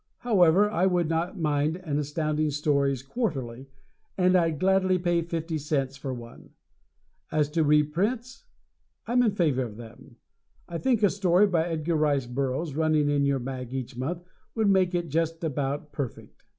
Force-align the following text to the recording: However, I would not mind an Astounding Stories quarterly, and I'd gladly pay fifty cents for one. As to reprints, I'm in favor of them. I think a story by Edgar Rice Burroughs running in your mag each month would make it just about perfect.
However, 0.21 0.67
I 0.67 0.87
would 0.87 1.07
not 1.07 1.37
mind 1.37 1.77
an 1.77 1.99
Astounding 1.99 2.49
Stories 2.49 3.03
quarterly, 3.03 3.67
and 4.17 4.35
I'd 4.35 4.59
gladly 4.59 4.97
pay 4.97 5.21
fifty 5.21 5.59
cents 5.59 5.95
for 5.95 6.11
one. 6.11 6.55
As 7.31 7.49
to 7.51 7.63
reprints, 7.63 8.45
I'm 9.05 9.21
in 9.21 9.35
favor 9.35 9.61
of 9.61 9.77
them. 9.77 10.15
I 10.67 10.79
think 10.79 11.03
a 11.03 11.09
story 11.11 11.45
by 11.45 11.67
Edgar 11.69 11.97
Rice 11.97 12.25
Burroughs 12.25 12.73
running 12.75 13.11
in 13.11 13.25
your 13.25 13.37
mag 13.37 13.75
each 13.75 13.95
month 13.95 14.23
would 14.55 14.67
make 14.71 14.95
it 14.95 15.09
just 15.09 15.43
about 15.43 15.91
perfect. 15.91 16.45